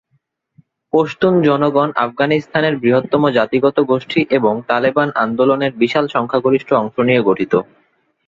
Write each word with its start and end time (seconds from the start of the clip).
পশতুন 0.93 1.33
জনগণ 1.41 1.89
আফগানিস্তানের 2.05 2.73
বৃহত্তম 2.77 3.23
জাতিগত 3.29 3.77
গোষ্ঠী 3.91 4.21
এবং 4.31 4.53
তালেবান 4.67 5.09
আন্দোলনের 5.23 5.71
বিশাল 5.81 6.05
সংখ্যাগরিষ্ঠ 6.07 6.69
অংশ 6.73 6.95
নিয়ে 6.99 7.21
গঠিত। 7.21 7.53